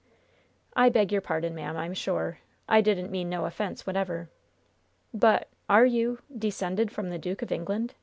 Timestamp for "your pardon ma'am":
1.11-1.77